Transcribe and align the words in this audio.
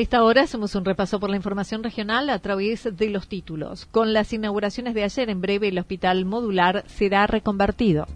A 0.00 0.02
esta 0.02 0.24
hora 0.24 0.44
hacemos 0.44 0.74
un 0.76 0.86
repaso 0.86 1.20
por 1.20 1.28
la 1.28 1.36
información 1.36 1.82
regional 1.82 2.30
a 2.30 2.38
través 2.38 2.88
de 2.96 3.10
los 3.10 3.28
títulos. 3.28 3.84
Con 3.84 4.14
las 4.14 4.32
inauguraciones 4.32 4.94
de 4.94 5.04
ayer, 5.04 5.28
en 5.28 5.42
breve 5.42 5.68
el 5.68 5.78
hospital 5.78 6.24
modular 6.24 6.84
será 6.86 7.26
reconvertido. 7.26 8.06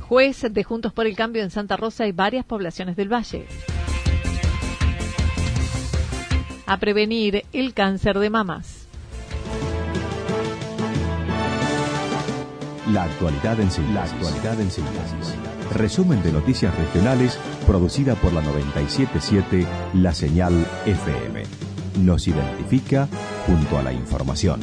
Juez 0.00 0.44
de 0.50 0.64
Juntos 0.64 0.92
por 0.92 1.06
el 1.06 1.14
Cambio 1.14 1.44
en 1.44 1.50
Santa 1.50 1.76
Rosa 1.76 2.08
y 2.08 2.10
varias 2.10 2.44
poblaciones 2.44 2.96
del 2.96 3.12
Valle. 3.12 3.46
A 6.66 6.76
prevenir 6.78 7.44
el 7.52 7.72
cáncer 7.72 8.18
de 8.18 8.30
mamas. 8.30 8.88
La 12.90 13.04
actualidad 13.04 13.60
en. 13.60 13.94
La 13.94 14.02
actualidad 14.02 14.60
en 14.60 14.70
síntesis. 14.72 15.53
Resumen 15.74 16.22
de 16.22 16.30
noticias 16.30 16.72
regionales 16.76 17.36
producida 17.66 18.14
por 18.14 18.32
la 18.32 18.40
977 18.42 19.66
La 19.94 20.14
Señal 20.14 20.64
FM. 20.86 21.42
Nos 21.98 22.28
identifica 22.28 23.08
junto 23.44 23.78
a 23.78 23.82
la 23.82 23.92
información. 23.92 24.60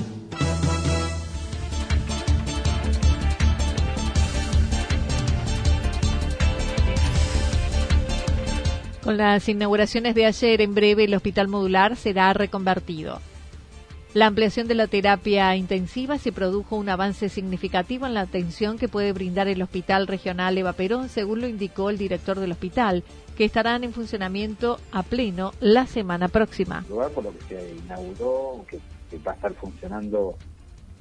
Con 9.04 9.18
las 9.18 9.50
inauguraciones 9.50 10.16
de 10.16 10.26
ayer, 10.28 10.62
en 10.62 10.74
breve 10.74 11.04
el 11.04 11.14
hospital 11.14 11.50
modular 11.50 11.98
será 11.98 12.32
reconvertido. 12.32 13.20
La 14.14 14.28
ampliación 14.28 14.68
de 14.68 14.76
la 14.76 14.88
terapia 14.88 15.56
intensiva 15.56 16.18
se 16.18 16.34
produjo 16.34 16.76
un 16.76 16.90
avance 16.90 17.30
significativo 17.30 18.06
en 18.06 18.14
la 18.14 18.22
atención 18.22 18.78
que 18.78 18.90
puede 18.90 19.14
brindar 19.14 19.48
el 19.48 19.62
Hospital 19.62 20.06
Regional 20.06 20.58
Eva 20.58 20.74
Perón, 20.74 21.08
según 21.08 21.40
lo 21.40 21.48
indicó 21.48 21.90
el 21.90 21.98
director 21.98 22.38
del 22.38 22.52
hospital, 22.52 23.06
que 23.38 23.46
estarán 23.46 23.86
en 23.86 23.94
funcionamiento 23.94 24.80
a 24.92 25.04
pleno 25.04 25.54
la 25.62 25.88
semana 25.88 26.28
próxima. 26.28 26.84
Por 26.90 27.24
lo 27.24 27.32
que 27.32 27.46
se 27.48 27.76
inauguró, 27.86 28.66
que, 28.68 28.80
va 29.26 29.32
a 29.32 29.36
estar 29.36 29.54
funcionando 29.54 30.36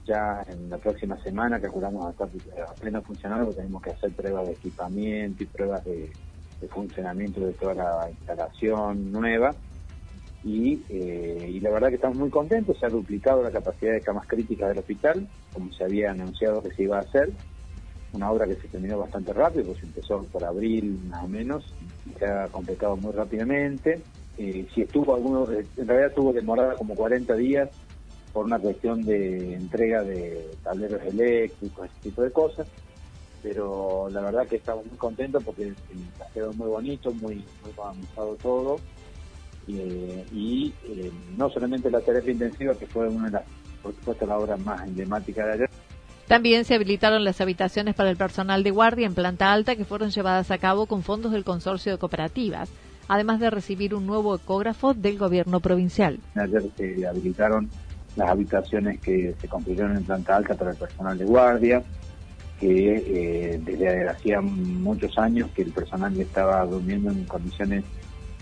ya 0.06 0.46
en 0.48 0.70
la 0.70 0.78
próxima 0.78 1.20
semana, 1.20 1.60
calculamos 1.60 2.06
a 2.06 2.10
estar 2.10 2.28
a 2.64 2.74
pleno 2.74 3.02
funcionando, 3.02 3.52
tenemos 3.52 3.82
que 3.82 3.90
hacer 3.90 4.12
pruebas 4.12 4.46
de 4.46 4.52
equipamiento 4.52 5.42
y 5.42 5.46
pruebas 5.46 5.84
de 5.84 6.12
funcionamiento 6.68 7.40
de 7.40 7.54
toda 7.54 7.74
la 7.74 8.08
instalación 8.08 9.10
nueva 9.10 9.52
eh, 10.46 11.50
y, 11.52 11.60
la 11.60 11.70
verdad 11.70 11.88
que 11.88 11.96
estamos 11.96 12.16
muy 12.16 12.30
contentos, 12.30 12.78
se 12.78 12.86
ha 12.86 12.88
duplicado 12.88 13.42
la 13.42 13.50
capacidad 13.50 13.92
de 13.92 14.00
camas 14.00 14.26
críticas 14.26 14.70
del 14.70 14.78
hospital, 14.78 15.28
como 15.52 15.72
se 15.72 15.84
había 15.84 16.12
anunciado 16.12 16.62
que 16.62 16.70
se 16.70 16.84
iba 16.84 16.96
a 16.96 17.00
hacer, 17.00 17.30
una 18.12 18.30
obra 18.30 18.46
que 18.46 18.56
se 18.56 18.68
terminó 18.68 18.98
bastante 18.98 19.32
rápido, 19.32 19.66
pues 19.66 19.82
empezó 19.82 20.22
por 20.24 20.42
abril 20.44 20.98
más 21.08 21.24
o 21.24 21.28
menos, 21.28 21.74
y 22.06 22.18
se 22.18 22.26
ha 22.26 22.48
completado 22.48 22.96
muy 22.96 23.12
rápidamente. 23.12 24.00
Eh, 24.38 24.66
si 24.74 24.82
estuvo 24.82 25.14
alguno, 25.14 25.46
en 25.50 25.86
realidad 25.86 26.12
tuvo 26.14 26.32
demorada 26.32 26.74
como 26.74 26.94
40 26.94 27.34
días 27.34 27.68
por 28.32 28.46
una 28.46 28.58
cuestión 28.58 29.02
de 29.02 29.54
entrega 29.54 30.02
de 30.02 30.50
tableros 30.62 31.02
eléctricos, 31.02 31.90
ese 31.90 32.08
tipo 32.08 32.22
de 32.22 32.30
cosas, 32.30 32.66
pero 33.42 34.08
la 34.10 34.22
verdad 34.22 34.46
que 34.46 34.56
estamos 34.56 34.86
muy 34.86 34.96
contentos 34.96 35.42
porque 35.44 35.72
ha 36.20 36.32
quedado 36.32 36.52
muy 36.54 36.68
bonito, 36.68 37.12
muy, 37.12 37.36
muy 37.36 37.72
avanzado 37.76 38.36
todo 38.36 38.76
eh, 39.78 40.26
y 40.32 40.72
eh, 40.84 41.10
no 41.36 41.50
solamente 41.50 41.90
la 41.90 42.00
terapia 42.00 42.32
intensiva, 42.32 42.74
que 42.74 42.86
fue 42.86 43.08
una 43.08 43.26
de 43.26 43.32
las, 43.32 43.42
por 43.82 43.94
supuesto, 43.94 44.26
la 44.26 44.38
obra 44.38 44.56
más 44.56 44.86
emblemática 44.86 45.46
de 45.46 45.52
ayer. 45.52 45.70
También 46.26 46.64
se 46.64 46.74
habilitaron 46.74 47.24
las 47.24 47.40
habitaciones 47.40 47.94
para 47.94 48.10
el 48.10 48.16
personal 48.16 48.62
de 48.62 48.70
guardia 48.70 49.06
en 49.06 49.14
planta 49.14 49.52
alta 49.52 49.74
que 49.74 49.84
fueron 49.84 50.10
llevadas 50.10 50.50
a 50.50 50.58
cabo 50.58 50.86
con 50.86 51.02
fondos 51.02 51.32
del 51.32 51.42
consorcio 51.42 51.90
de 51.90 51.98
cooperativas, 51.98 52.70
además 53.08 53.40
de 53.40 53.50
recibir 53.50 53.94
un 53.96 54.06
nuevo 54.06 54.36
ecógrafo 54.36 54.94
del 54.94 55.18
gobierno 55.18 55.58
provincial. 55.58 56.20
Ayer 56.36 56.62
se 56.76 57.06
habilitaron 57.06 57.68
las 58.14 58.30
habitaciones 58.30 59.00
que 59.00 59.34
se 59.40 59.48
construyeron 59.48 59.96
en 59.96 60.04
planta 60.04 60.36
alta 60.36 60.54
para 60.54 60.70
el 60.70 60.76
personal 60.76 61.18
de 61.18 61.24
guardia, 61.24 61.82
que 62.60 63.54
eh, 63.54 63.60
desde 63.64 64.08
hacía 64.08 64.40
muchos 64.40 65.16
años 65.18 65.50
que 65.54 65.62
el 65.62 65.72
personal 65.72 66.18
estaba 66.20 66.64
durmiendo 66.66 67.10
en 67.10 67.24
condiciones 67.24 67.84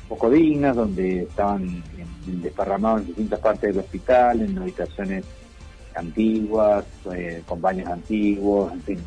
poco 0.09 0.31
dignas, 0.31 0.77
donde 0.77 1.23
estaban 1.23 1.83
desparramados 2.27 3.03
en 3.03 3.07
distintas 3.09 3.41
partes 3.41 3.75
del 3.75 3.85
hospital, 3.85 4.41
en 4.41 4.59
habitaciones 4.59 5.25
antiguas, 5.95 6.85
eh, 7.13 7.43
con 7.47 7.61
baños 7.61 7.89
antiguos, 7.89 8.73
en 8.73 8.83
fin, 8.83 8.99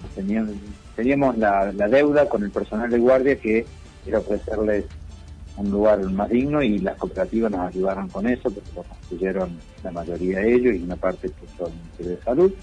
teníamos, 0.95 1.37
la, 1.37 1.71
deuda 1.71 2.27
con 2.27 2.43
el 2.43 2.51
personal 2.51 2.89
de 2.89 2.99
guardia 2.99 3.35
que 3.37 3.65
era 4.05 4.19
ofrecerles 4.19 4.85
un 5.57 5.69
lugar 5.69 6.01
más 6.11 6.29
digno 6.29 6.61
y 6.61 6.79
las 6.79 6.97
cooperativas 6.97 7.51
nos 7.51 7.67
ayudaron 7.67 8.07
con 8.09 8.27
eso, 8.27 8.49
porque 8.49 8.69
lo 8.75 8.83
construyeron 8.83 9.57
la 9.83 9.91
mayoría 9.91 10.39
de 10.39 10.53
ellos 10.53 10.75
y 10.75 10.83
una 10.83 10.95
parte 10.95 11.29
puso 11.29 11.67
el 11.67 11.73
Ministerio 11.73 12.11
de 12.11 12.23
Salud. 12.23 12.53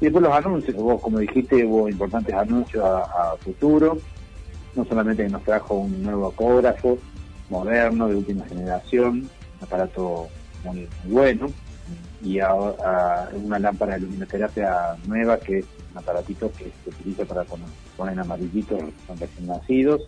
Y 0.00 0.04
después 0.04 0.22
los 0.22 0.32
anuncios, 0.32 0.76
vos 0.76 1.00
como 1.00 1.18
dijiste, 1.18 1.64
hubo 1.64 1.88
importantes 1.88 2.34
anuncios 2.34 2.84
a, 2.84 3.36
futuro, 3.38 3.98
no 4.74 4.84
solamente 4.84 5.24
que 5.24 5.30
nos 5.30 5.44
trajo 5.44 5.74
un 5.74 6.02
nuevo 6.02 6.32
ecógrafo, 6.32 6.98
moderno, 7.52 8.08
de 8.08 8.16
última 8.16 8.44
generación, 8.46 9.28
un 9.58 9.64
aparato 9.64 10.28
muy, 10.64 10.88
bueno, 11.04 11.46
y 12.24 12.40
ahora 12.40 13.28
una 13.34 13.58
lámpara 13.58 13.94
de 13.94 14.00
luminoterapia 14.00 14.96
nueva 15.06 15.38
que 15.38 15.58
es 15.58 15.66
un 15.92 15.98
aparatito 15.98 16.50
que 16.52 16.70
se 16.82 16.90
utiliza 16.90 17.24
para 17.24 17.44
poner 17.96 18.18
amarillitos 18.18 18.80
son 19.06 19.18
recién 19.18 19.46
nacidos, 19.46 20.02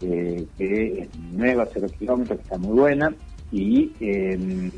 eh, 0.00 0.46
que 0.56 1.00
es 1.00 1.18
nueva, 1.32 1.66
cero 1.72 1.88
kilómetros, 1.98 2.38
que 2.38 2.44
está 2.44 2.58
muy 2.58 2.78
buena, 2.78 3.14
y... 3.52 3.92
Em, 4.00 4.70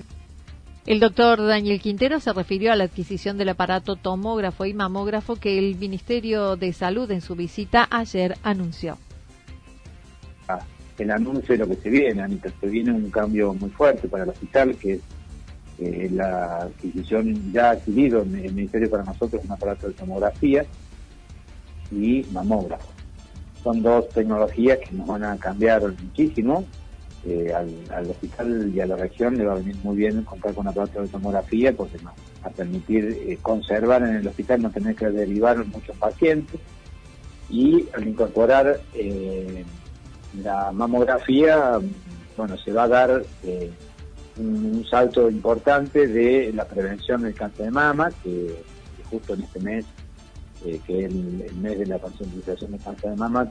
el 0.86 1.00
doctor 1.00 1.46
Daniel 1.46 1.82
Quintero 1.82 2.18
se 2.18 2.32
refirió 2.32 2.72
a 2.72 2.76
la 2.76 2.84
adquisición 2.84 3.36
del 3.36 3.50
aparato 3.50 3.96
tomógrafo 3.96 4.64
y 4.64 4.72
mamógrafo 4.72 5.36
que 5.36 5.58
el 5.58 5.76
Ministerio 5.76 6.56
de 6.56 6.72
Salud 6.72 7.10
en 7.10 7.20
su 7.20 7.34
visita 7.34 7.86
ayer 7.90 8.38
anunció. 8.42 8.96
Ah, 10.48 10.60
el 10.98 11.10
anuncio 11.10 11.54
de 11.54 11.58
lo 11.58 11.68
que 11.68 11.76
se 11.82 11.90
viene, 11.90 12.22
Anita. 12.22 12.50
Se 12.60 12.66
viene 12.66 12.92
un 12.92 13.10
cambio 13.10 13.54
muy 13.54 13.70
fuerte 13.70 14.08
para 14.08 14.24
el 14.24 14.30
hospital, 14.30 14.76
que 14.76 14.94
es 14.94 15.00
eh, 15.78 16.08
la 16.12 16.62
adquisición 16.62 17.52
ya 17.52 17.70
adquirido 17.70 18.22
en 18.22 18.34
el 18.36 18.52
Ministerio 18.52 18.90
para 18.90 19.04
nosotros 19.04 19.42
un 19.44 19.52
aparato 19.52 19.86
de 19.86 19.94
tomografía 19.94 20.64
y 21.92 22.26
mamógrafo. 22.32 22.88
Son 23.62 23.82
dos 23.82 24.08
tecnologías 24.08 24.78
que 24.78 24.94
nos 24.96 25.06
van 25.06 25.24
a 25.24 25.36
cambiar 25.36 25.82
muchísimo 25.82 26.64
eh, 27.24 27.52
al, 27.52 28.10
hospital 28.10 28.72
y 28.74 28.80
a 28.80 28.86
la 28.86 28.96
región 28.96 29.36
le 29.36 29.44
va 29.44 29.52
a 29.52 29.56
venir 29.56 29.76
muy 29.82 29.96
bien 29.96 30.22
contar 30.22 30.54
con 30.54 30.66
aparato 30.66 31.02
de 31.02 31.08
tomografía 31.08 31.72
porque 31.72 31.98
nos 31.98 32.12
va 32.12 32.14
a 32.44 32.50
permitir 32.50 33.04
eh, 33.28 33.38
conservar 33.42 34.02
en 34.02 34.16
el 34.16 34.26
hospital, 34.26 34.62
no 34.62 34.70
tener 34.70 34.96
que 34.96 35.06
derivar 35.10 35.64
muchos 35.66 35.96
pacientes 35.96 36.60
y 37.50 37.86
al 37.94 38.06
incorporar 38.06 38.80
la 40.42 40.72
mamografía, 40.72 41.78
bueno, 42.36 42.56
se 42.58 42.72
va 42.72 42.84
a 42.84 42.88
dar 42.88 43.22
un, 44.38 44.86
salto 44.88 45.28
importante 45.28 46.06
de 46.06 46.52
la 46.52 46.64
prevención 46.64 47.22
del 47.22 47.34
cáncer 47.34 47.66
de 47.66 47.70
mama, 47.72 48.10
que 48.22 48.62
justo 49.10 49.34
en 49.34 49.42
este 49.42 49.60
mes 49.60 49.84
eh, 50.64 50.80
que 50.86 51.04
es 51.04 51.12
el, 51.12 51.54
mes 51.60 51.78
de 51.78 51.86
la 51.86 51.98
concientización 51.98 52.72
de 52.72 52.78
cáncer 52.78 53.10
de 53.10 53.16
mama, 53.16 53.48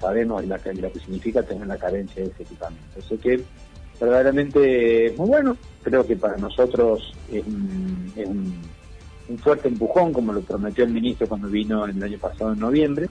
sabemos 0.00 0.46
la, 0.46 0.56
lo 0.56 0.92
que 0.92 1.00
significa 1.00 1.42
tener 1.42 1.66
la 1.66 1.76
carencia 1.76 2.22
de 2.22 2.30
ese 2.30 2.42
equipamiento. 2.42 2.98
Así 2.98 3.18
que 3.18 3.44
verdaderamente 4.00 5.14
muy 5.16 5.28
bueno, 5.28 5.56
creo 5.82 6.06
que 6.06 6.16
para 6.16 6.36
nosotros 6.36 7.12
es 7.30 7.44
un, 7.46 8.62
fuerte 9.42 9.68
empujón, 9.68 10.12
como 10.14 10.32
lo 10.32 10.40
prometió 10.40 10.84
el 10.84 10.90
ministro 10.90 11.28
cuando 11.28 11.48
vino 11.48 11.84
el 11.84 12.02
año 12.02 12.18
pasado 12.18 12.54
en 12.54 12.60
noviembre. 12.60 13.08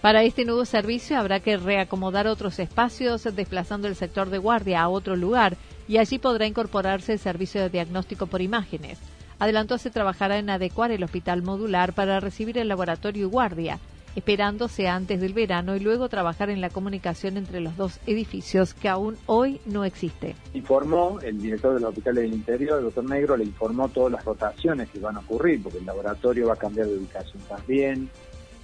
Para 0.00 0.22
este 0.22 0.44
nuevo 0.44 0.64
servicio 0.64 1.18
habrá 1.18 1.40
que 1.40 1.56
reacomodar 1.56 2.26
otros 2.26 2.58
espacios 2.58 3.24
desplazando 3.34 3.88
el 3.88 3.96
sector 3.96 4.30
de 4.30 4.38
guardia 4.38 4.82
a 4.82 4.88
otro 4.88 5.16
lugar 5.16 5.56
y 5.88 5.98
allí 5.98 6.18
podrá 6.18 6.46
incorporarse 6.46 7.14
el 7.14 7.18
servicio 7.18 7.60
de 7.60 7.70
diagnóstico 7.70 8.26
por 8.26 8.40
imágenes 8.40 8.98
adelantó 9.38 9.78
se 9.78 9.90
trabajará 9.90 10.38
en 10.38 10.50
adecuar 10.50 10.90
el 10.90 11.04
hospital 11.04 11.42
modular 11.42 11.92
para 11.92 12.20
recibir 12.20 12.58
el 12.58 12.68
laboratorio 12.68 13.26
y 13.26 13.30
guardia, 13.30 13.78
esperándose 14.16 14.88
antes 14.88 15.20
del 15.20 15.32
verano 15.32 15.76
y 15.76 15.80
luego 15.80 16.08
trabajar 16.08 16.50
en 16.50 16.60
la 16.60 16.70
comunicación 16.70 17.36
entre 17.36 17.60
los 17.60 17.76
dos 17.76 18.00
edificios 18.06 18.74
que 18.74 18.88
aún 18.88 19.16
hoy 19.26 19.60
no 19.64 19.84
existe. 19.84 20.34
Informó 20.54 21.20
el 21.22 21.40
director 21.40 21.74
del 21.74 21.84
Hospital 21.84 22.16
del 22.16 22.32
Interior, 22.32 22.78
el 22.78 22.84
doctor 22.86 23.04
Negro, 23.04 23.36
le 23.36 23.44
informó 23.44 23.88
todas 23.88 24.12
las 24.12 24.24
rotaciones 24.24 24.88
que 24.90 24.98
van 24.98 25.16
a 25.16 25.20
ocurrir, 25.20 25.62
porque 25.62 25.78
el 25.78 25.86
laboratorio 25.86 26.48
va 26.48 26.54
a 26.54 26.58
cambiar 26.58 26.88
de 26.88 26.98
ubicación 26.98 27.42
también, 27.48 28.10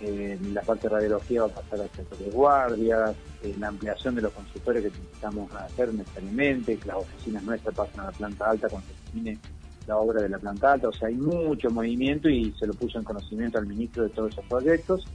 eh, 0.00 0.38
la 0.52 0.62
parte 0.62 0.88
de 0.88 0.94
radiología 0.94 1.42
va 1.42 1.46
a 1.48 1.54
pasar 1.54 1.80
al 1.80 1.90
sector 1.90 2.18
de 2.18 2.30
guardias, 2.30 3.14
eh, 3.42 3.54
la 3.58 3.68
ampliación 3.68 4.14
de 4.14 4.22
los 4.22 4.32
consultores 4.32 4.82
que 4.82 4.90
necesitamos 4.90 5.52
hacer 5.54 5.94
necesariamente, 5.94 6.76
que 6.76 6.88
las 6.88 6.96
oficinas 6.96 7.42
nuestras 7.42 7.74
pasan 7.74 8.00
a 8.00 8.04
la 8.04 8.12
planta 8.12 8.50
alta 8.50 8.68
cuando 8.68 8.88
termine 9.04 9.38
la 9.86 9.96
obra 9.98 10.22
de 10.22 10.28
la 10.28 10.38
planta 10.38 10.72
alta, 10.72 10.88
o 10.88 10.92
sea, 10.92 11.08
hay 11.08 11.14
mucho 11.14 11.70
movimiento 11.70 12.28
y 12.28 12.52
se 12.58 12.66
lo 12.66 12.74
puso 12.74 12.98
en 12.98 13.04
conocimiento 13.04 13.58
al 13.58 13.66
ministro 13.66 14.04
de 14.04 14.10
todos 14.10 14.32
esos 14.32 14.44
proyectos. 14.46 15.06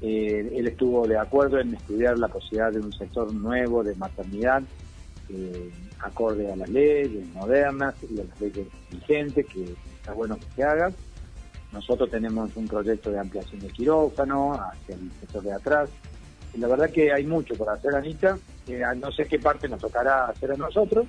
Eh, 0.00 0.52
él 0.54 0.66
estuvo 0.66 1.06
de 1.06 1.16
acuerdo 1.16 1.60
en 1.60 1.74
estudiar 1.74 2.18
la 2.18 2.28
posibilidad 2.28 2.72
de 2.72 2.80
un 2.80 2.92
sector 2.92 3.32
nuevo 3.32 3.82
de 3.82 3.94
maternidad, 3.94 4.62
eh, 5.30 5.70
acorde 6.00 6.52
a 6.52 6.56
las 6.56 6.68
leyes 6.68 7.26
modernas 7.34 7.94
y 8.10 8.20
a 8.20 8.24
las 8.24 8.40
leyes 8.40 8.66
vigentes, 8.90 9.46
que 9.46 9.64
está 9.96 10.12
bueno 10.12 10.36
que 10.36 10.46
se 10.56 10.62
haga. 10.64 10.92
Nosotros 11.74 12.08
tenemos 12.08 12.56
un 12.56 12.68
proyecto 12.68 13.10
de 13.10 13.18
ampliación 13.18 13.60
de 13.60 13.68
quirófano 13.68 14.54
hacia 14.54 14.94
el 14.94 15.10
sector 15.20 15.42
de 15.42 15.52
atrás. 15.52 15.90
Y 16.54 16.58
la 16.58 16.68
verdad 16.68 16.88
que 16.88 17.12
hay 17.12 17.26
mucho 17.26 17.54
por 17.56 17.68
hacer, 17.68 17.94
Anita. 17.94 18.38
Eh, 18.68 18.82
no 18.96 19.10
sé 19.10 19.26
qué 19.26 19.40
parte 19.40 19.68
nos 19.68 19.80
tocará 19.80 20.26
hacer 20.26 20.52
a 20.52 20.56
nosotros, 20.56 21.06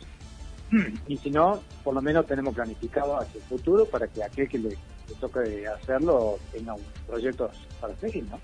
y 1.07 1.17
si 1.17 1.29
no, 1.29 1.62
por 1.83 1.94
lo 1.94 2.01
menos 2.01 2.25
tenemos 2.25 2.56
planificado 2.56 3.17
hacia 3.19 3.38
el 3.38 3.44
futuro 3.44 3.85
para 3.85 4.07
que 4.07 4.23
aquel 4.23 4.50
que 4.50 4.57
le, 4.57 4.77
toque 5.21 5.65
hacerlo 5.67 6.39
tenga 6.51 6.73
un 6.73 6.81
proyecto 7.07 7.50
para 7.79 7.95
seguir, 7.97 8.25
¿no? 8.25 8.39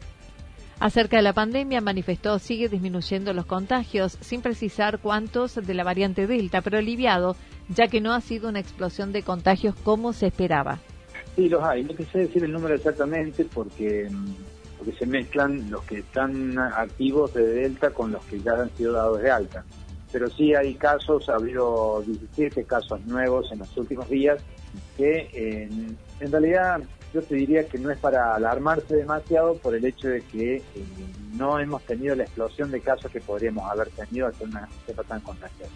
Acerca 0.80 1.18
de 1.18 1.24
la 1.24 1.34
pandemia, 1.34 1.82
manifestó 1.82 2.40
sigue 2.40 2.70
disminuyendo 2.70 3.34
los 3.34 3.46
contagios, 3.46 4.18
sin 4.22 4.42
precisar 4.42 5.00
cuántos 5.00 5.56
de 5.56 5.74
la 5.74 5.84
variante 5.84 6.26
Delta, 6.26 6.62
pero 6.62 6.78
aliviado, 6.78 7.36
ya 7.70 7.88
que 7.88 8.02
no 8.02 8.14
ha 8.14 8.22
sido 8.22 8.50
una 8.50 8.60
explosión 8.60 9.12
de 9.12 9.24
contagios 9.24 9.76
como 9.84 10.14
se 10.14 10.28
esperaba. 10.28 10.80
Sí, 11.36 11.50
los 11.50 11.64
hay. 11.64 11.84
No 11.84 11.94
sé 12.12 12.20
decir 12.20 12.44
el 12.44 12.52
número 12.52 12.76
exactamente 12.76 13.46
porque, 13.46 14.10
porque 14.78 14.92
se 14.94 15.06
mezclan 15.06 15.70
los 15.72 15.84
que 15.84 16.00
están 16.00 16.58
activos 16.58 17.34
de 17.34 17.46
Delta 17.46 17.92
con 17.92 18.12
los 18.12 18.24
que 18.26 18.40
ya 18.40 18.54
han 18.54 18.70
sido 18.76 18.94
dados 18.94 19.22
de 19.22 19.32
alta 19.32 19.64
pero 20.12 20.30
sí 20.30 20.54
hay 20.54 20.76
casos, 20.76 21.30
ha 21.30 21.36
habido 21.36 22.04
17 22.06 22.66
casos 22.66 23.00
nuevos 23.06 23.52
en 23.52 23.60
los 23.60 23.78
últimos 23.78 24.10
días, 24.10 24.42
que 24.98 25.68
en, 26.20 26.32
realidad 26.32 26.82
yo 27.14 27.22
te 27.22 27.36
diría 27.36 27.68
que 27.68 27.78
no 27.78 27.92
es 27.92 27.98
para 27.98 28.36
alarmarse 28.36 28.96
demasiado 28.96 29.56
por 29.56 29.76
el 29.76 29.86
hecho 29.86 30.10
de 30.10 30.22
que 30.22 30.56
eh, 30.58 30.64
no 31.34 31.60
hemos 31.60 31.84
tenido 31.84 32.16
la 32.16 32.24
explosión 32.24 32.72
de 32.72 32.82
casos 32.82 33.12
que 33.12 33.22
podríamos 33.22 33.70
haber 33.70 33.90
tenido 33.90 34.28
al 34.28 34.36
ser 34.36 34.48
una 34.48 34.68
cepa 34.86 35.04
tan 35.04 35.22
contagiosa. 35.22 35.72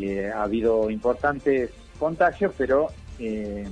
Eh, 0.00 0.30
ha 0.34 0.44
habido 0.44 0.90
importantes 0.90 1.70
contagios, 1.98 2.52
pero 2.56 2.88
eh, 3.18 3.66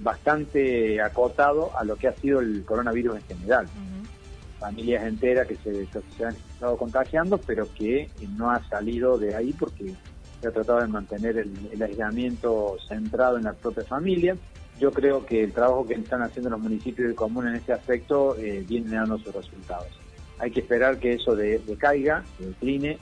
bastante 0.00 1.00
acotado 1.00 1.76
a 1.76 1.84
lo 1.84 1.96
que 1.96 2.08
ha 2.08 2.14
sido 2.14 2.40
el 2.40 2.64
coronavirus 2.64 3.16
en 3.16 3.22
general 3.22 3.68
familias 4.64 5.04
enteras 5.04 5.46
que 5.46 5.56
se, 5.56 6.24
han 6.24 6.34
estado 6.34 6.78
contagiando, 6.78 7.36
pero 7.36 7.68
que 7.74 8.08
no 8.38 8.50
ha 8.50 8.66
salido 8.66 9.18
de 9.18 9.34
ahí 9.34 9.52
porque 9.52 9.94
se 10.40 10.48
ha 10.48 10.52
tratado 10.52 10.80
de 10.80 10.88
mantener 10.88 11.36
el, 11.36 11.82
aislamiento 11.82 12.78
centrado 12.88 13.36
en 13.36 13.44
la 13.44 13.52
propia 13.52 13.84
familia. 13.84 14.36
Yo 14.80 14.90
creo 14.90 15.26
que 15.26 15.44
el 15.44 15.52
trabajo 15.52 15.86
que 15.86 15.92
están 15.92 16.22
haciendo 16.22 16.48
los 16.48 16.60
municipios 16.60 17.08
de 17.08 17.14
común 17.14 17.46
en 17.46 17.56
este 17.56 17.74
aspecto 17.74 18.36
eh, 18.38 18.64
viene 18.66 18.96
dando 18.96 19.18
sus 19.18 19.34
resultados. 19.34 19.88
Hay 20.38 20.50
que 20.50 20.60
esperar 20.60 20.98
que 20.98 21.12
eso 21.12 21.36
decaiga, 21.36 22.24
decline 22.38 22.98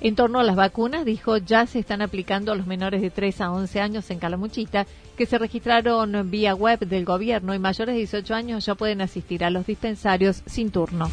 en 0.00 0.14
torno 0.14 0.38
a 0.38 0.44
las 0.44 0.54
vacunas, 0.54 1.04
dijo, 1.04 1.38
ya 1.38 1.66
se 1.66 1.80
están 1.80 2.02
aplicando 2.02 2.52
a 2.52 2.54
los 2.54 2.66
menores 2.66 3.02
de 3.02 3.10
3 3.10 3.40
a 3.40 3.50
11 3.50 3.80
años 3.80 4.10
en 4.10 4.18
Calamuchita, 4.18 4.86
que 5.16 5.26
se 5.26 5.38
registraron 5.38 6.30
vía 6.30 6.54
web 6.54 6.78
del 6.80 7.04
gobierno 7.04 7.54
y 7.54 7.58
mayores 7.58 7.94
de 7.94 7.98
18 7.98 8.34
años 8.34 8.66
ya 8.66 8.76
pueden 8.76 9.00
asistir 9.00 9.44
a 9.44 9.50
los 9.50 9.66
dispensarios 9.66 10.42
sin 10.46 10.70
turno. 10.70 11.10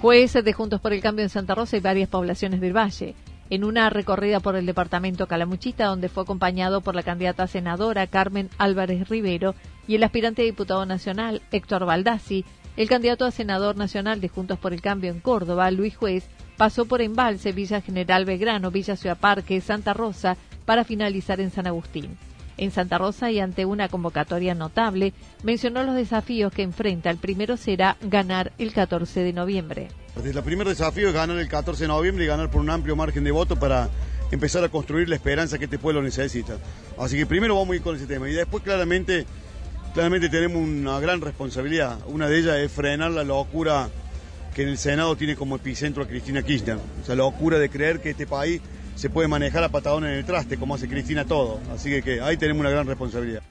Jueces 0.00 0.44
de 0.44 0.52
Juntos 0.52 0.80
por 0.80 0.92
el 0.92 1.02
Cambio 1.02 1.24
en 1.24 1.28
Santa 1.28 1.54
Rosa 1.54 1.76
y 1.76 1.80
varias 1.80 2.08
poblaciones 2.08 2.60
del 2.60 2.74
Valle. 2.74 3.14
En 3.50 3.64
una 3.64 3.90
recorrida 3.90 4.38
por 4.38 4.54
el 4.54 4.64
departamento 4.64 5.26
Calamuchita, 5.26 5.86
donde 5.86 6.08
fue 6.08 6.22
acompañado 6.22 6.80
por 6.80 6.94
la 6.94 7.02
candidata 7.02 7.48
senadora 7.48 8.06
Carmen 8.06 8.48
Álvarez 8.56 9.08
Rivero 9.08 9.56
y 9.88 9.96
el 9.96 10.04
aspirante 10.04 10.42
diputado 10.42 10.86
nacional 10.86 11.42
Héctor 11.50 11.84
Baldassi, 11.84 12.44
el 12.76 12.88
candidato 12.88 13.24
a 13.24 13.30
senador 13.30 13.76
nacional 13.76 14.20
de 14.20 14.28
Juntos 14.28 14.58
por 14.58 14.72
el 14.72 14.80
Cambio 14.80 15.10
en 15.10 15.20
Córdoba, 15.20 15.70
Luis 15.70 15.96
Juez, 15.96 16.24
pasó 16.56 16.84
por 16.84 17.02
Embalse, 17.02 17.52
Villa 17.52 17.80
General 17.80 18.24
Belgrano, 18.24 18.70
Villa 18.70 18.96
Ciudad 18.96 19.18
Parque, 19.18 19.60
Santa 19.60 19.94
Rosa, 19.94 20.36
para 20.64 20.84
finalizar 20.84 21.40
en 21.40 21.50
San 21.50 21.66
Agustín. 21.66 22.16
En 22.56 22.70
Santa 22.70 22.98
Rosa 22.98 23.30
y 23.30 23.40
ante 23.40 23.64
una 23.64 23.88
convocatoria 23.88 24.54
notable, 24.54 25.14
mencionó 25.42 25.82
los 25.82 25.94
desafíos 25.94 26.52
que 26.52 26.62
enfrenta. 26.62 27.10
El 27.10 27.16
primero 27.16 27.56
será 27.56 27.96
ganar 28.02 28.52
el 28.58 28.72
14 28.72 29.20
de 29.20 29.32
noviembre. 29.32 29.88
El 30.22 30.42
primer 30.42 30.68
desafío 30.68 31.08
es 31.08 31.14
ganar 31.14 31.38
el 31.38 31.48
14 31.48 31.84
de 31.84 31.88
noviembre 31.88 32.24
y 32.24 32.26
ganar 32.26 32.50
por 32.50 32.60
un 32.60 32.68
amplio 32.68 32.96
margen 32.96 33.24
de 33.24 33.30
voto 33.30 33.58
para 33.58 33.88
empezar 34.30 34.62
a 34.62 34.68
construir 34.68 35.08
la 35.08 35.16
esperanza 35.16 35.58
que 35.58 35.64
este 35.64 35.78
pueblo 35.78 36.02
necesita. 36.02 36.58
Así 36.98 37.16
que 37.16 37.26
primero 37.26 37.56
vamos 37.56 37.72
a 37.72 37.76
ir 37.76 37.82
con 37.82 37.96
ese 37.96 38.06
tema 38.06 38.28
y 38.28 38.32
después 38.32 38.62
claramente 38.62 39.26
Claramente 39.92 40.28
tenemos 40.28 40.62
una 40.62 41.00
gran 41.00 41.20
responsabilidad. 41.20 41.98
Una 42.06 42.28
de 42.28 42.38
ellas 42.38 42.56
es 42.58 42.70
frenar 42.70 43.10
la 43.10 43.24
locura 43.24 43.88
que 44.54 44.62
en 44.62 44.68
el 44.68 44.78
Senado 44.78 45.16
tiene 45.16 45.34
como 45.34 45.56
epicentro 45.56 46.04
a 46.04 46.06
Cristina 46.06 46.42
Kirchner. 46.42 46.76
O 46.76 47.04
sea, 47.04 47.16
la 47.16 47.24
locura 47.24 47.58
de 47.58 47.68
creer 47.68 48.00
que 48.00 48.10
este 48.10 48.24
país 48.24 48.60
se 48.94 49.10
puede 49.10 49.26
manejar 49.26 49.64
a 49.64 49.68
patadón 49.68 50.04
en 50.04 50.12
el 50.12 50.24
traste, 50.24 50.58
como 50.58 50.76
hace 50.76 50.88
Cristina 50.88 51.24
todo. 51.24 51.58
Así 51.74 52.02
que, 52.02 52.20
ahí 52.20 52.36
tenemos 52.36 52.60
una 52.60 52.70
gran 52.70 52.86
responsabilidad. 52.86 53.42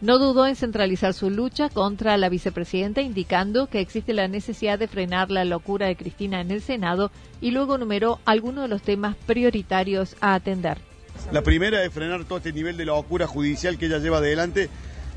No 0.00 0.18
dudó 0.18 0.46
en 0.46 0.56
centralizar 0.56 1.12
su 1.12 1.28
lucha 1.28 1.68
contra 1.68 2.16
la 2.16 2.30
vicepresidenta, 2.30 3.02
indicando 3.02 3.66
que 3.66 3.80
existe 3.80 4.14
la 4.14 4.26
necesidad 4.26 4.78
de 4.78 4.88
frenar 4.88 5.30
la 5.30 5.44
locura 5.44 5.86
de 5.86 5.96
Cristina 5.96 6.40
en 6.40 6.50
el 6.50 6.62
Senado 6.62 7.10
y 7.42 7.50
luego 7.50 7.76
numeró 7.76 8.20
algunos 8.24 8.64
de 8.64 8.68
los 8.68 8.82
temas 8.82 9.16
prioritarios 9.26 10.16
a 10.20 10.34
atender. 10.34 10.78
La 11.30 11.42
primera 11.42 11.84
es 11.84 11.92
frenar 11.92 12.24
todo 12.24 12.38
este 12.38 12.52
nivel 12.52 12.76
de 12.76 12.86
locura 12.86 13.26
judicial 13.26 13.78
que 13.78 13.86
ella 13.86 13.98
lleva 13.98 14.18
adelante 14.18 14.68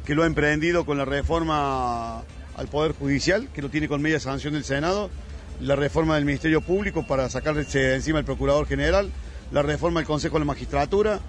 que 0.08 0.16
lo 0.16 0.24
ha 0.24 0.26
emprendido 0.26 0.86
con 0.86 0.98
la 0.98 1.04
reforma 1.04 2.20
al 2.56 2.68
Poder 2.72 2.94
Judicial, 2.94 3.50
que 3.54 3.62
lo 3.62 3.68
tiene 3.68 3.90
con 3.90 4.02
media 4.02 4.22
sanción 4.22 4.54
del 4.54 4.64
Senado, 4.64 5.10
la 5.60 5.76
reforma 5.76 6.16
del 6.16 6.24
Ministerio 6.24 6.62
Público 6.62 7.06
para 7.06 7.30
sacarse 7.30 7.94
encima 7.94 8.18
al 8.20 8.24
Procurador 8.24 8.66
General, 8.68 9.12
la 9.52 9.64
reforma 9.64 10.00
del 10.00 10.08
Consejo 10.08 10.36
de 10.36 10.40
la 10.40 10.46
Magistratura, 10.46 11.20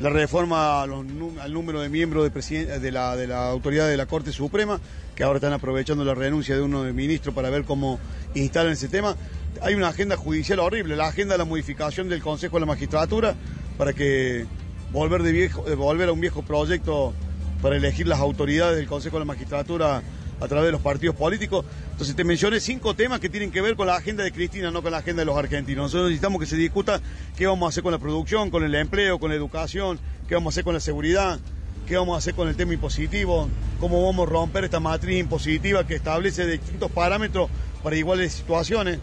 la 0.00 0.10
reforma 0.10 0.82
al 0.82 1.50
número 1.50 1.80
de 1.80 1.88
miembros 1.88 2.30
de, 2.30 2.92
la, 2.92 3.16
de 3.16 3.32
autoridad 3.32 3.88
de 3.88 3.96
la 3.96 4.04
Corte 4.04 4.32
Suprema, 4.32 4.82
que 5.14 5.24
ahora 5.24 5.38
están 5.38 5.54
aprovechando 5.54 6.04
la 6.04 6.14
renuncia 6.14 6.54
de 6.54 6.60
uno 6.60 6.82
de 6.82 6.92
ministros 6.92 7.34
para 7.34 7.48
ver 7.48 7.64
cómo 7.64 7.98
instalan 8.34 8.74
ese 8.74 8.88
tema. 8.88 9.16
Hay 9.62 9.72
una 9.72 9.88
agenda 9.88 10.18
judicial 10.18 10.58
horrible, 10.58 10.94
la 10.94 11.06
agenda 11.06 11.32
de 11.32 11.38
la 11.38 11.46
modificación 11.46 12.10
del 12.10 12.20
Consejo 12.20 12.56
de 12.56 12.60
la 12.60 12.66
Magistratura 12.66 13.34
para 13.78 13.94
que 13.94 14.44
volver, 14.92 15.22
de 15.22 15.74
volver 15.74 16.10
a 16.10 16.12
un 16.12 16.20
viejo 16.20 16.42
proyecto 16.42 17.14
para 17.62 17.76
elegir 17.76 18.06
las 18.06 18.20
autoridades 18.20 18.76
del 18.76 18.86
Consejo 18.86 19.16
de 19.16 19.20
la 19.20 19.26
Magistratura 19.26 20.02
a 20.40 20.48
través 20.48 20.66
de 20.66 20.72
los 20.72 20.80
partidos 20.80 21.16
políticos. 21.16 21.64
Entonces 21.92 22.14
te 22.14 22.24
mencioné 22.24 22.60
cinco 22.60 22.94
temas 22.94 23.20
que 23.20 23.28
tienen 23.28 23.50
que 23.50 23.60
ver 23.60 23.76
con 23.76 23.86
la 23.86 23.96
agenda 23.96 24.22
de 24.22 24.32
Cristina, 24.32 24.70
no 24.70 24.82
con 24.82 24.92
la 24.92 24.98
agenda 24.98 25.22
de 25.22 25.26
los 25.26 25.36
argentinos. 25.36 25.84
Nosotros 25.84 26.10
necesitamos 26.10 26.40
que 26.40 26.46
se 26.46 26.56
discuta 26.56 27.00
qué 27.36 27.46
vamos 27.46 27.66
a 27.66 27.68
hacer 27.70 27.82
con 27.82 27.92
la 27.92 27.98
producción, 27.98 28.50
con 28.50 28.64
el 28.64 28.74
empleo, 28.74 29.18
con 29.18 29.30
la 29.30 29.36
educación, 29.36 29.98
qué 30.28 30.34
vamos 30.34 30.52
a 30.52 30.54
hacer 30.54 30.64
con 30.64 30.74
la 30.74 30.80
seguridad, 30.80 31.38
qué 31.86 31.96
vamos 31.96 32.14
a 32.14 32.18
hacer 32.18 32.34
con 32.34 32.48
el 32.48 32.56
tema 32.56 32.74
impositivo, 32.74 33.48
cómo 33.80 34.04
vamos 34.04 34.26
a 34.26 34.30
romper 34.30 34.64
esta 34.64 34.80
matriz 34.80 35.18
impositiva 35.18 35.86
que 35.86 35.94
establece 35.94 36.46
distintos 36.46 36.90
parámetros 36.90 37.48
para 37.82 37.96
iguales 37.96 38.32
situaciones. 38.32 38.98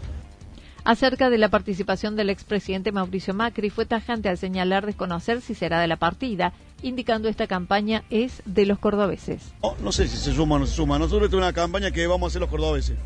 Acerca 0.84 1.30
de 1.30 1.38
la 1.38 1.48
participación 1.48 2.14
del 2.14 2.28
expresidente 2.28 2.92
Mauricio 2.92 3.32
Macri, 3.32 3.70
fue 3.70 3.86
tajante 3.86 4.28
al 4.28 4.36
señalar 4.36 4.84
desconocer 4.84 5.40
si 5.40 5.54
será 5.54 5.80
de 5.80 5.86
la 5.86 5.96
partida, 5.96 6.52
indicando 6.84 7.28
esta 7.28 7.46
campaña 7.46 8.04
es 8.10 8.42
de 8.44 8.66
los 8.66 8.78
cordobeses. 8.78 9.40
No, 9.82 9.90
sé 9.90 10.06
si 10.06 10.18
se 10.18 10.32
suma 10.32 10.56
o 10.56 10.58
no 10.58 10.66
se 10.66 10.74
suma. 10.74 10.98
Nosotros 10.98 11.30
tenemos 11.30 11.48
una 11.48 11.52
campaña 11.52 11.90
que 11.90 12.06
vamos 12.06 12.26
a 12.26 12.28
hacer 12.28 12.40
los 12.42 12.50
cordobeses. 12.50 12.96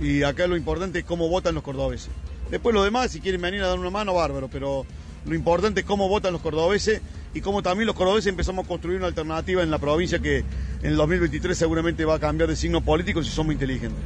Y 0.00 0.22
acá 0.22 0.46
lo 0.46 0.56
importante 0.56 1.00
es 1.00 1.04
cómo 1.04 1.28
votan 1.28 1.54
los 1.54 1.64
cordobeses. 1.64 2.10
Después 2.50 2.74
lo 2.74 2.84
demás, 2.84 3.10
si 3.10 3.20
quieren 3.20 3.40
venir 3.40 3.62
a 3.62 3.68
dar 3.68 3.78
una 3.78 3.90
mano, 3.90 4.14
bárbaro. 4.14 4.48
Pero 4.48 4.84
lo 5.24 5.34
importante 5.34 5.80
es 5.80 5.86
cómo 5.86 6.08
votan 6.08 6.32
los 6.32 6.42
cordobeses 6.42 7.00
y 7.32 7.40
cómo 7.40 7.62
también 7.62 7.86
los 7.86 7.96
cordobeses 7.96 8.28
empezamos 8.28 8.66
a 8.66 8.68
construir 8.68 8.98
una 8.98 9.06
alternativa 9.06 9.62
en 9.62 9.70
la 9.70 9.78
provincia 9.78 10.18
que 10.18 10.38
en 10.38 10.46
el 10.90 10.96
2023 10.96 11.56
seguramente 11.56 12.04
va 12.04 12.16
a 12.16 12.18
cambiar 12.18 12.50
de 12.50 12.56
signo 12.56 12.82
político 12.82 13.22
si 13.22 13.30
somos 13.30 13.54
inteligentes. 13.54 14.02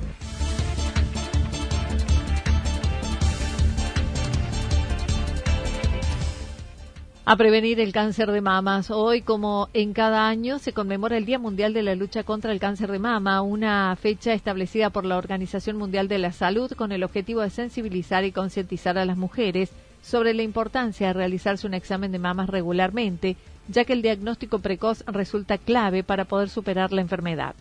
A 7.28 7.36
prevenir 7.36 7.80
el 7.80 7.92
cáncer 7.92 8.30
de 8.30 8.40
mamas. 8.40 8.88
Hoy, 8.92 9.20
como 9.20 9.68
en 9.74 9.94
cada 9.94 10.28
año, 10.28 10.60
se 10.60 10.72
conmemora 10.72 11.16
el 11.16 11.26
Día 11.26 11.40
Mundial 11.40 11.74
de 11.74 11.82
la 11.82 11.96
Lucha 11.96 12.22
contra 12.22 12.52
el 12.52 12.60
Cáncer 12.60 12.92
de 12.92 13.00
Mama, 13.00 13.42
una 13.42 13.96
fecha 14.00 14.32
establecida 14.32 14.90
por 14.90 15.04
la 15.04 15.16
Organización 15.16 15.76
Mundial 15.76 16.06
de 16.06 16.18
la 16.18 16.30
Salud 16.30 16.70
con 16.74 16.92
el 16.92 17.02
objetivo 17.02 17.40
de 17.40 17.50
sensibilizar 17.50 18.24
y 18.24 18.30
concientizar 18.30 18.96
a 18.96 19.04
las 19.04 19.16
mujeres 19.16 19.72
sobre 20.02 20.34
la 20.34 20.44
importancia 20.44 21.08
de 21.08 21.14
realizarse 21.14 21.66
un 21.66 21.74
examen 21.74 22.12
de 22.12 22.20
mamas 22.20 22.48
regularmente, 22.48 23.36
ya 23.66 23.84
que 23.84 23.94
el 23.94 24.02
diagnóstico 24.02 24.60
precoz 24.60 25.02
resulta 25.08 25.58
clave 25.58 26.04
para 26.04 26.26
poder 26.26 26.48
superar 26.48 26.92
la 26.92 27.00
enfermedad. 27.00 27.56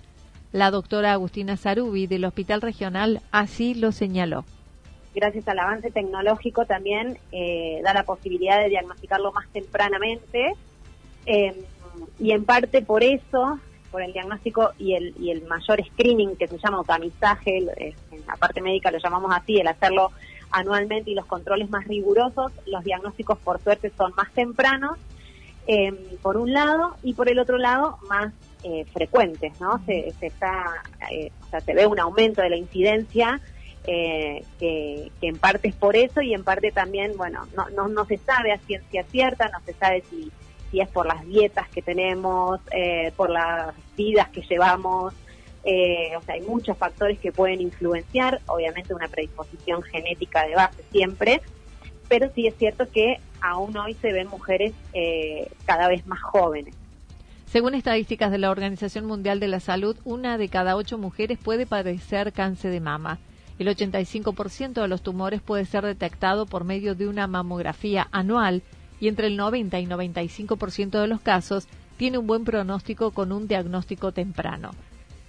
La 0.51 0.69
doctora 0.69 1.13
Agustina 1.13 1.57
Sarubi 1.57 2.05
del 2.05 2.25
Hospital 2.25 2.61
Regional 2.61 3.23
así 3.31 3.73
lo 3.73 3.91
señaló 3.91 4.45
gracias 5.15 5.47
al 5.47 5.59
avance 5.59 5.89
tecnológico 5.89 6.65
también 6.65 7.17
eh, 7.31 7.81
da 7.83 7.93
la 7.93 8.03
posibilidad 8.03 8.59
de 8.59 8.69
diagnosticarlo 8.69 9.31
más 9.31 9.47
tempranamente 9.49 10.53
em, 11.25 11.55
y 12.19 12.31
en 12.31 12.43
parte 12.43 12.81
por 12.81 13.03
eso, 13.03 13.59
por 13.89 14.01
el 14.01 14.11
diagnóstico 14.11 14.71
y 14.77 14.93
el, 14.93 15.15
y 15.17 15.31
el 15.31 15.43
mayor 15.47 15.83
screening 15.85 16.35
que 16.35 16.47
se 16.47 16.57
llama 16.57 16.83
tamizaje, 16.83 17.57
en 17.57 18.27
la 18.27 18.35
parte 18.35 18.61
médica 18.61 18.91
lo 18.91 18.99
llamamos 18.99 19.31
así, 19.33 19.57
el 19.57 19.67
hacerlo 19.67 20.11
anualmente 20.51 21.11
y 21.11 21.15
los 21.15 21.25
controles 21.25 21.69
más 21.69 21.87
rigurosos, 21.87 22.51
los 22.65 22.83
diagnósticos 22.83 23.37
por 23.39 23.61
suerte 23.61 23.91
son 23.97 24.13
más 24.15 24.31
tempranos, 24.33 24.97
em, 25.67 25.97
por 26.21 26.37
un 26.37 26.51
lado, 26.53 26.95
y 27.01 27.13
por 27.13 27.29
el 27.29 27.39
otro 27.39 27.57
lado 27.57 27.97
más 28.09 28.33
eh, 28.63 28.85
frecuentes, 28.93 29.59
¿no? 29.61 29.79
Se, 29.85 30.11
se 30.19 30.27
está, 30.27 30.65
eh, 31.11 31.31
o 31.43 31.49
sea, 31.49 31.59
se 31.59 31.73
ve 31.73 31.85
un 31.85 31.99
aumento 31.99 32.41
de 32.41 32.49
la 32.49 32.57
incidencia 32.57 33.39
eh, 33.87 34.43
que, 34.59 35.11
en 35.21 35.37
parte 35.37 35.67
es 35.67 35.75
por 35.75 35.95
eso 35.95 36.21
y 36.21 36.33
en 36.33 36.43
parte 36.43 36.71
también, 36.71 37.15
bueno, 37.17 37.47
no, 37.55 37.69
no, 37.69 37.87
no 37.87 38.05
se 38.05 38.17
sabe 38.17 38.51
a 38.51 38.57
ciencia 38.59 39.03
cierta, 39.03 39.49
no 39.49 39.59
se 39.65 39.73
sabe 39.73 40.03
si, 40.09 40.31
si 40.71 40.79
es 40.79 40.87
por 40.89 41.05
las 41.05 41.25
dietas 41.25 41.67
que 41.69 41.81
tenemos, 41.81 42.59
eh, 42.71 43.11
por 43.15 43.29
las 43.29 43.73
vidas 43.95 44.29
que 44.29 44.41
llevamos, 44.41 45.13
eh, 45.63 46.15
o 46.17 46.21
sea, 46.21 46.35
hay 46.35 46.41
muchos 46.41 46.77
factores 46.77 47.19
que 47.19 47.31
pueden 47.31 47.61
influenciar, 47.61 48.41
obviamente 48.47 48.93
una 48.93 49.07
predisposición 49.07 49.81
genética 49.83 50.45
de 50.45 50.55
base 50.55 50.83
siempre, 50.91 51.41
pero 52.07 52.31
sí 52.33 52.47
es 52.47 52.55
cierto 52.55 52.89
que 52.91 53.19
aún 53.41 53.75
hoy 53.77 53.95
se 53.95 54.13
ven 54.13 54.27
mujeres 54.27 54.73
cada 55.65 55.87
vez 55.87 56.05
más 56.05 56.21
jóvenes. 56.21 56.75
Según 57.45 57.73
estadísticas 57.73 58.31
de 58.31 58.37
la 58.37 58.51
Organización 58.51 59.05
Mundial 59.05 59.39
de 59.39 59.47
la 59.47 59.59
Salud, 59.59 59.95
una 60.03 60.37
de 60.37 60.49
cada 60.49 60.75
ocho 60.75 60.97
mujeres 60.97 61.37
puede 61.37 61.65
padecer 61.65 62.33
cáncer 62.33 62.71
de 62.71 62.81
mama. 62.81 63.17
El 63.57 63.67
85% 63.67 64.81
de 64.81 64.87
los 64.87 65.01
tumores 65.01 65.41
puede 65.41 65.65
ser 65.65 65.85
detectado 65.85 66.45
por 66.45 66.65
medio 66.65 66.95
de 66.95 67.07
una 67.07 67.27
mamografía 67.27 68.07
anual 68.11 68.63
y 68.99 69.07
entre 69.07 69.27
el 69.27 69.37
90 69.37 69.79
y 69.79 69.85
95% 69.85 70.99
de 70.99 71.07
los 71.07 71.21
casos 71.21 71.67
tiene 71.97 72.17
un 72.17 72.27
buen 72.27 72.43
pronóstico 72.43 73.11
con 73.11 73.31
un 73.31 73.47
diagnóstico 73.47 74.11
temprano. 74.11 74.71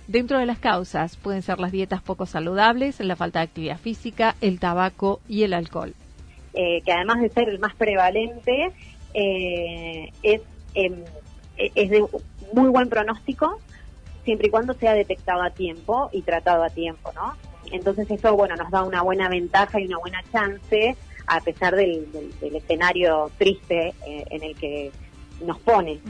Dentro 0.08 0.38
de 0.38 0.46
las 0.46 0.58
causas 0.58 1.16
pueden 1.16 1.42
ser 1.42 1.58
las 1.58 1.72
dietas 1.72 2.02
poco 2.02 2.26
saludables, 2.26 3.00
la 3.00 3.16
falta 3.16 3.40
de 3.40 3.44
actividad 3.44 3.78
física, 3.78 4.36
el 4.40 4.60
tabaco 4.60 5.20
y 5.28 5.42
el 5.42 5.52
alcohol. 5.52 5.94
Eh, 6.54 6.80
que 6.84 6.92
además 6.92 7.20
de 7.20 7.28
ser 7.28 7.48
el 7.48 7.58
más 7.58 7.74
prevalente, 7.74 8.72
eh, 9.14 10.12
es, 10.22 10.40
em, 10.74 10.94
es 11.56 11.90
de 11.90 12.04
muy 12.52 12.68
buen 12.68 12.88
pronóstico 12.88 13.60
siempre 14.24 14.48
y 14.48 14.50
cuando 14.50 14.74
sea 14.74 14.92
detectado 14.92 15.42
a 15.42 15.50
tiempo 15.50 16.10
y 16.12 16.22
tratado 16.22 16.64
a 16.64 16.70
tiempo, 16.70 17.12
¿no? 17.14 17.34
Entonces 17.72 18.10
eso, 18.10 18.34
bueno, 18.36 18.56
nos 18.56 18.70
da 18.70 18.82
una 18.82 19.02
buena 19.02 19.28
ventaja 19.28 19.80
y 19.80 19.86
una 19.86 19.98
buena 19.98 20.22
chance, 20.32 20.96
a 21.26 21.40
pesar 21.40 21.74
del, 21.74 22.06
escenario 22.40 23.30
triste 23.38 23.94
eh, 24.06 24.24
en 24.30 24.42
el 24.42 24.56
que 24.56 24.92
nos 25.44 25.58
pone 25.60 26.00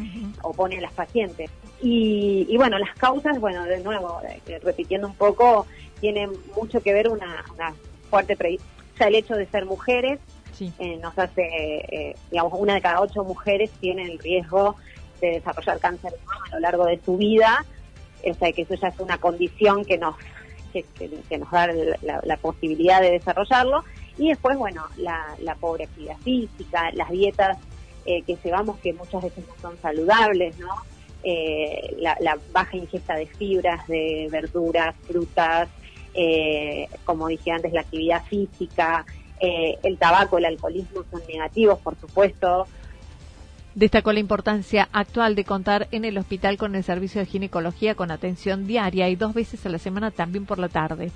o 0.42 0.52
pone 0.52 0.78
a 0.78 0.80
las 0.80 0.92
pacientes. 0.92 1.50
Y, 1.82 2.56
bueno, 2.56 2.78
las 2.78 2.94
causas, 2.96 3.38
bueno, 3.38 3.64
de 3.64 3.80
nuevo, 3.80 4.20
eh, 4.46 4.58
repitiendo 4.62 5.08
un 5.08 5.14
poco, 5.14 5.66
tienen 6.00 6.30
mucho 6.54 6.80
que 6.80 6.92
ver 6.92 7.08
una, 7.08 7.44
fuerte 8.08 8.58
ya 8.98 9.08
el 9.08 9.14
hecho 9.14 9.34
de 9.34 9.46
ser 9.46 9.66
mujeres 9.66 10.20
eh, 10.78 10.96
nos 11.02 11.18
hace, 11.18 12.14
digamos, 12.30 12.52
una 12.58 12.74
de 12.74 12.80
cada 12.80 13.00
ocho 13.02 13.24
mujeres 13.24 13.70
tiene 13.80 14.04
el 14.04 14.18
riesgo 14.18 14.76
de 15.20 15.32
desarrollar 15.32 15.78
cáncer 15.80 16.12
de 16.12 16.18
mama 16.24 16.44
a 16.50 16.54
lo 16.54 16.60
largo 16.60 16.86
de 16.86 16.98
su 17.04 17.16
vida, 17.18 17.64
o 18.24 18.34
sea 18.34 18.52
que 18.52 18.62
eso 18.62 18.74
ya 18.74 18.88
es 18.88 18.98
una 18.98 19.18
condición 19.18 19.84
que 19.84 19.98
nos 19.98 20.16
que, 20.84 21.38
nos 21.38 21.50
da 21.50 21.68
la, 22.02 22.36
posibilidad 22.36 23.00
de 23.00 23.12
desarrollarlo. 23.12 23.84
Y 24.18 24.28
después, 24.28 24.56
bueno, 24.56 24.84
la, 24.96 25.56
pobre 25.60 25.84
actividad 25.84 26.16
física, 26.18 26.90
las 26.92 27.10
dietas 27.10 27.58
eh, 28.04 28.22
que 28.22 28.36
llevamos 28.42 28.78
que 28.78 28.92
muchas 28.92 29.22
veces 29.22 29.44
no 29.46 29.54
son 29.60 29.78
saludables, 29.80 30.58
¿no? 30.58 30.68
Eh, 31.22 31.96
la, 31.98 32.38
baja 32.52 32.76
ingesta 32.76 33.14
de 33.14 33.26
fibras, 33.26 33.86
de 33.88 34.28
verduras, 34.30 34.94
frutas, 35.06 35.68
eh, 36.14 36.88
como 37.04 37.28
dije 37.28 37.50
antes, 37.50 37.72
la 37.72 37.80
actividad 37.80 38.24
física, 38.24 39.04
el 39.38 39.98
tabaco, 39.98 40.38
el 40.38 40.46
alcoholismo 40.46 41.04
son 41.10 41.20
negativos, 41.28 41.78
por 41.80 41.94
supuesto. 41.96 42.66
Destacó 43.76 44.10
la 44.14 44.20
importancia 44.20 44.88
actual 44.90 45.34
de 45.34 45.44
contar 45.44 45.86
en 45.90 46.06
el 46.06 46.16
hospital 46.16 46.56
con 46.56 46.74
el 46.74 46.82
servicio 46.82 47.20
de 47.20 47.26
ginecología 47.26 47.94
con 47.94 48.10
atención 48.10 48.66
diaria 48.66 49.10
y 49.10 49.16
dos 49.16 49.34
veces 49.34 49.66
a 49.66 49.68
la 49.68 49.76
semana 49.76 50.10
también 50.10 50.46
por 50.46 50.58
la 50.58 50.70
tarde. 50.70 51.10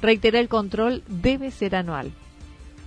Reitera 0.00 0.40
el 0.40 0.48
control 0.48 1.02
debe 1.06 1.50
ser 1.50 1.76
anual. 1.76 2.10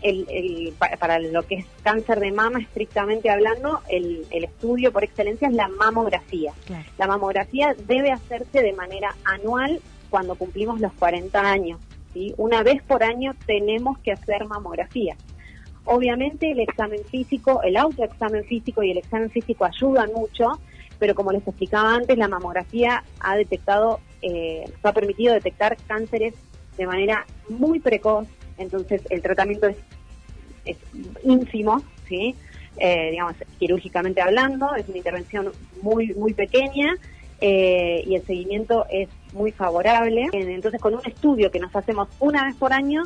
El, 0.01 0.73
para 0.99 1.19
lo 1.19 1.43
que 1.43 1.57
es 1.57 1.65
cáncer 1.83 2.19
de 2.19 2.31
mama, 2.31 2.61
estrictamente 2.61 3.29
hablando, 3.29 3.81
el, 3.89 4.25
estudio 4.31 4.91
por 4.91 5.03
excelencia 5.03 5.49
es 5.49 5.53
la 5.53 5.67
mamografía. 5.67 6.53
La 6.97 7.05
mamografía 7.05 7.75
debe 7.85 8.11
hacerse 8.11 8.63
de 8.63 8.73
manera 8.73 9.15
anual 9.23 9.81
cuando 10.09 10.33
cumplimos 10.33 10.81
los 10.81 10.93
40 10.93 11.39
años. 11.39 11.79
¿sí? 12.11 12.33
Una 12.37 12.63
vez 12.63 12.81
por 12.81 13.03
año 13.03 13.35
tenemos 13.45 13.99
que 13.99 14.13
hacer 14.13 14.45
mamografía. 14.45 15.15
Obviamente 15.85 16.51
el 16.51 16.59
examen 16.59 17.03
físico, 17.05 17.61
el 17.63 17.75
autoexamen 17.75 18.43
físico 18.45 18.83
y 18.83 18.91
el 18.91 18.97
examen 18.97 19.29
físico 19.29 19.65
ayudan 19.65 20.11
mucho, 20.13 20.59
pero 20.99 21.15
como 21.15 21.31
les 21.31 21.47
explicaba 21.47 21.95
antes, 21.95 22.17
la 22.17 22.27
mamografía 22.27 23.03
ha 23.19 23.35
detectado, 23.35 23.99
eh, 24.21 24.65
ha 24.83 24.93
permitido 24.93 25.33
detectar 25.33 25.77
cánceres 25.87 26.35
de 26.77 26.85
manera 26.85 27.25
muy 27.49 27.79
precoz, 27.79 28.27
entonces 28.57 29.01
el 29.09 29.21
tratamiento 29.21 29.67
es, 29.67 29.77
es 30.65 30.77
ínfimo, 31.23 31.81
¿sí? 32.07 32.35
Eh, 32.77 33.09
digamos, 33.11 33.35
quirúrgicamente 33.59 34.21
hablando, 34.21 34.75
es 34.75 34.87
una 34.87 34.97
intervención 34.97 35.51
muy, 35.81 36.13
muy 36.13 36.33
pequeña 36.33 36.95
eh, 37.41 38.03
y 38.05 38.15
el 38.15 38.25
seguimiento 38.25 38.85
es 38.89 39.09
muy 39.33 39.51
favorable. 39.51 40.27
Entonces, 40.31 40.79
con 40.79 40.93
un 40.93 41.01
estudio 41.05 41.51
que 41.51 41.59
nos 41.59 41.75
hacemos 41.75 42.07
una 42.19 42.45
vez 42.45 42.55
por 42.55 42.71
año, 42.71 43.03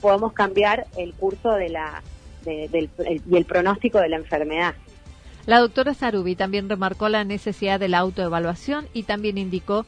podemos 0.00 0.32
cambiar 0.32 0.86
el 0.96 1.12
curso 1.14 1.52
de 1.52 1.68
la, 1.68 2.02
del, 2.44 2.90
y 3.28 3.36
el 3.36 3.44
pronóstico 3.44 3.98
de 3.98 4.08
la 4.08 4.16
enfermedad. 4.16 4.74
La 5.46 5.58
doctora 5.58 5.94
Sarubi 5.94 6.36
también 6.36 6.68
remarcó 6.68 7.08
la 7.08 7.24
necesidad 7.24 7.80
de 7.80 7.88
la 7.88 7.98
autoevaluación 7.98 8.88
y 8.92 9.04
también 9.04 9.38
indicó 9.38 9.86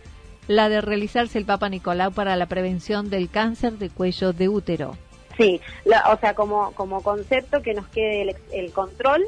la 0.49 0.69
de 0.69 0.81
realizarse 0.81 1.39
el 1.39 1.45
Papa 1.45 1.69
Nicolau 1.69 2.13
para 2.13 2.37
la 2.37 2.47
prevención 2.47 3.11
del 3.11 3.31
cáncer 3.31 3.75
de 3.75 3.91
cuello 3.91 4.33
de 4.33 4.49
útero. 4.49 4.97
Sí, 5.37 5.61
o 6.11 6.17
sea, 6.19 6.35
como, 6.35 6.73
como 6.73 7.03
concepto 7.03 7.63
que 7.63 7.75
nos 7.75 7.87
quede 7.89 8.35
el, 8.53 8.73
control 8.73 9.25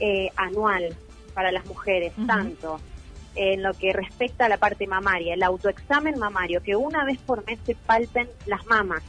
eh, 0.00 0.30
anual 0.36 0.96
para 1.34 1.52
las 1.52 1.66
mujeres, 1.66 2.12
tanto 2.26 2.80
en 3.36 3.62
lo 3.62 3.72
que 3.74 3.92
respecta 3.92 4.46
a 4.46 4.48
la 4.48 4.56
parte 4.56 4.86
mamaria, 4.86 5.34
el 5.34 5.42
autoexamen 5.42 6.18
mamario, 6.18 6.62
que 6.62 6.74
una 6.74 7.04
vez 7.04 7.18
por 7.18 7.46
mes 7.46 7.58
se 7.64 7.74
palpen 7.74 8.28
las 8.46 8.66
mamas 8.66 9.02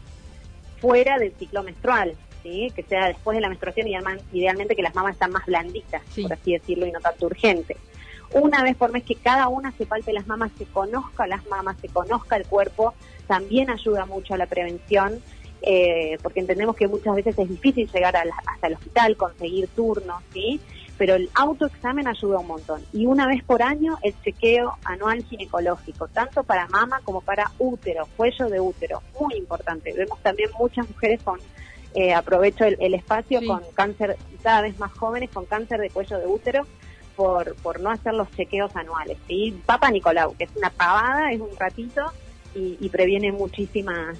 fuera 0.81 1.19
del 1.19 1.31
ciclo 1.33 1.63
menstrual, 1.63 2.15
¿sí? 2.43 2.71
que 2.75 2.83
sea 2.83 3.07
después 3.07 3.35
de 3.35 3.41
la 3.41 3.49
menstruación 3.49 3.87
y 3.87 3.95
idealmente 4.33 4.75
que 4.75 4.81
las 4.81 4.95
mamas 4.95 5.13
están 5.13 5.31
más 5.31 5.45
blanditas, 5.45 6.01
por 6.21 6.33
así 6.33 6.53
decirlo, 6.53 6.87
y 6.87 6.91
no 6.91 6.99
tanto 6.99 7.27
urgente. 7.27 7.77
Una 8.33 8.63
vez 8.63 8.75
por 8.75 8.91
mes 8.91 9.03
que 9.03 9.15
cada 9.15 9.47
una 9.49 9.71
se 9.73 9.85
palpe 9.85 10.13
las 10.13 10.25
mamas, 10.25 10.51
se 10.57 10.65
conozca 10.65 11.27
las 11.27 11.45
mamas, 11.47 11.77
se 11.81 11.89
conozca 11.89 12.37
el 12.37 12.45
cuerpo, 12.45 12.93
también 13.27 13.69
ayuda 13.69 14.05
mucho 14.05 14.33
a 14.33 14.37
la 14.37 14.47
prevención, 14.47 15.21
eh, 15.61 16.17
porque 16.23 16.39
entendemos 16.39 16.75
que 16.75 16.87
muchas 16.87 17.13
veces 17.15 17.37
es 17.37 17.49
difícil 17.49 17.89
llegar 17.91 18.15
hasta 18.15 18.67
el 18.67 18.73
hospital, 18.73 19.15
conseguir 19.17 19.67
turnos, 19.67 20.23
¿sí? 20.33 20.59
Pero 21.01 21.15
el 21.15 21.31
autoexamen 21.33 22.07
ayuda 22.07 22.37
un 22.37 22.45
montón. 22.45 22.85
Y 22.93 23.07
una 23.07 23.25
vez 23.25 23.43
por 23.43 23.63
año 23.63 23.97
el 24.03 24.13
chequeo 24.21 24.77
anual 24.85 25.23
ginecológico, 25.23 26.07
tanto 26.09 26.43
para 26.43 26.67
mama 26.67 27.01
como 27.03 27.21
para 27.21 27.49
útero, 27.57 28.07
cuello 28.15 28.47
de 28.49 28.59
útero, 28.59 29.01
muy 29.19 29.33
importante. 29.33 29.93
Vemos 29.97 30.21
también 30.21 30.51
muchas 30.59 30.87
mujeres 30.87 31.19
con, 31.23 31.39
eh, 31.95 32.13
aprovecho 32.13 32.65
el, 32.65 32.93
espacio, 32.93 33.39
con 33.47 33.63
cáncer, 33.73 34.15
cada 34.43 34.61
vez 34.61 34.77
más 34.77 34.91
jóvenes 34.91 35.31
con 35.31 35.45
cáncer 35.45 35.79
de 35.79 35.89
cuello 35.89 36.19
de 36.19 36.27
útero, 36.27 36.67
por, 37.15 37.55
por 37.55 37.79
no 37.79 37.89
hacer 37.89 38.13
los 38.13 38.29
chequeos 38.33 38.75
anuales. 38.75 39.17
¿sí? 39.27 39.59
Papa 39.65 39.89
Nicolau, 39.89 40.37
que 40.37 40.43
es 40.43 40.51
una 40.55 40.69
pavada, 40.69 41.31
es 41.31 41.41
un 41.41 41.57
ratito 41.57 42.11
y, 42.53 42.77
y 42.79 42.89
previene 42.89 43.31
muchísimas 43.31 44.19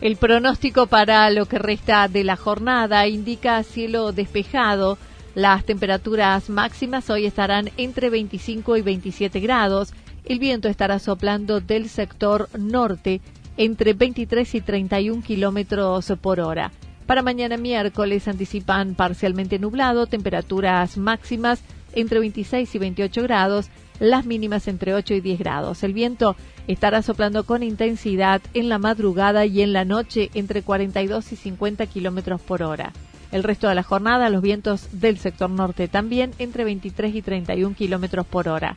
El 0.00 0.14
pronóstico 0.16 0.86
para 0.86 1.28
lo 1.30 1.46
que 1.46 1.58
resta 1.58 2.06
de 2.06 2.22
la 2.22 2.36
jornada 2.36 3.08
indica 3.08 3.60
cielo 3.64 4.12
despejado. 4.12 4.96
Las 5.34 5.64
temperaturas 5.64 6.50
máximas 6.50 7.10
hoy 7.10 7.26
estarán 7.26 7.70
entre 7.76 8.08
25 8.08 8.76
y 8.76 8.82
27 8.82 9.40
grados. 9.40 9.92
El 10.24 10.38
viento 10.38 10.68
estará 10.68 11.00
soplando 11.00 11.60
del 11.60 11.88
sector 11.88 12.48
norte 12.56 13.20
entre 13.56 13.92
23 13.92 14.54
y 14.54 14.60
31 14.60 15.22
kilómetros 15.22 16.12
por 16.20 16.38
hora. 16.38 16.70
Para 17.06 17.22
mañana 17.22 17.56
miércoles 17.56 18.28
anticipan 18.28 18.94
parcialmente 18.94 19.58
nublado, 19.58 20.06
temperaturas 20.06 20.96
máximas 20.96 21.60
entre 21.92 22.20
26 22.20 22.72
y 22.72 22.78
28 22.78 23.22
grados, 23.24 23.68
las 24.00 24.26
mínimas 24.26 24.68
entre 24.68 24.94
8 24.94 25.14
y 25.14 25.20
10 25.20 25.38
grados. 25.38 25.82
El 25.82 25.92
viento 25.92 26.36
estará 26.66 27.02
soplando 27.02 27.44
con 27.44 27.62
intensidad 27.62 28.40
en 28.54 28.68
la 28.68 28.78
madrugada 28.78 29.46
y 29.46 29.62
en 29.62 29.72
la 29.72 29.84
noche 29.84 30.30
entre 30.34 30.62
42 30.62 31.32
y 31.32 31.36
50 31.36 31.86
kilómetros 31.86 32.40
por 32.40 32.62
hora. 32.62 32.92
El 33.30 33.42
resto 33.42 33.68
de 33.68 33.74
la 33.74 33.82
jornada, 33.82 34.30
los 34.30 34.42
vientos 34.42 34.88
del 34.92 35.18
sector 35.18 35.50
norte 35.50 35.88
también 35.88 36.32
entre 36.38 36.64
23 36.64 37.14
y 37.14 37.22
31 37.22 37.74
kilómetros 37.74 38.26
por 38.26 38.48
hora. 38.48 38.76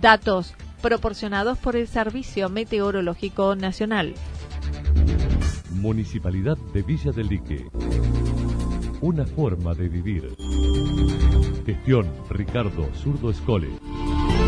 Datos 0.00 0.54
proporcionados 0.82 1.58
por 1.58 1.76
el 1.76 1.88
Servicio 1.88 2.48
Meteorológico 2.48 3.54
Nacional. 3.54 4.14
Municipalidad 5.72 6.58
de 6.74 6.82
Villa 6.82 7.12
del 7.12 7.28
Lique. 7.28 7.66
Una 9.00 9.24
forma 9.24 9.74
de 9.74 9.88
vivir. 9.88 10.36
Gestión 11.64 12.06
Ricardo 12.28 12.86
Zurdo 12.94 13.30
Escole. 13.30 13.68